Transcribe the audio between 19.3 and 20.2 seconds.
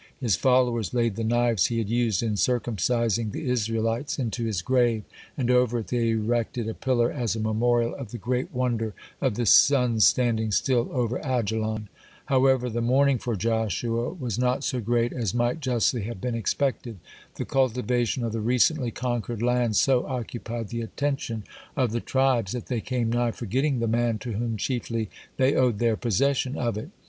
land so